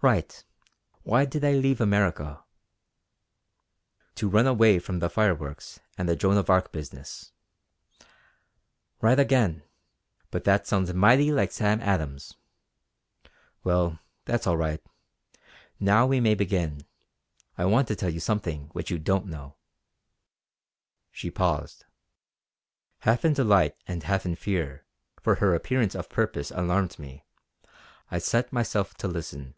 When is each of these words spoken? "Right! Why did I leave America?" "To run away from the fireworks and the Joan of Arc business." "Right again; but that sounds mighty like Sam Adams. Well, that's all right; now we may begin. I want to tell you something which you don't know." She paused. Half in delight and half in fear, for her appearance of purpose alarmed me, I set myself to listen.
"Right! 0.00 0.44
Why 1.02 1.24
did 1.24 1.44
I 1.44 1.54
leave 1.54 1.80
America?" 1.80 2.44
"To 4.14 4.28
run 4.28 4.46
away 4.46 4.78
from 4.78 5.00
the 5.00 5.10
fireworks 5.10 5.80
and 5.96 6.08
the 6.08 6.14
Joan 6.14 6.36
of 6.38 6.48
Arc 6.48 6.70
business." 6.70 7.32
"Right 9.00 9.18
again; 9.18 9.64
but 10.30 10.44
that 10.44 10.68
sounds 10.68 10.94
mighty 10.94 11.32
like 11.32 11.50
Sam 11.50 11.80
Adams. 11.80 12.36
Well, 13.64 13.98
that's 14.24 14.46
all 14.46 14.56
right; 14.56 14.80
now 15.80 16.06
we 16.06 16.20
may 16.20 16.36
begin. 16.36 16.86
I 17.56 17.64
want 17.64 17.88
to 17.88 17.96
tell 17.96 18.08
you 18.10 18.20
something 18.20 18.68
which 18.68 18.92
you 18.92 19.00
don't 19.00 19.26
know." 19.26 19.56
She 21.10 21.28
paused. 21.28 21.86
Half 23.00 23.24
in 23.24 23.32
delight 23.32 23.74
and 23.88 24.04
half 24.04 24.24
in 24.24 24.36
fear, 24.36 24.84
for 25.20 25.34
her 25.34 25.56
appearance 25.56 25.96
of 25.96 26.08
purpose 26.08 26.52
alarmed 26.52 27.00
me, 27.00 27.24
I 28.12 28.18
set 28.18 28.52
myself 28.52 28.94
to 28.98 29.08
listen. 29.08 29.56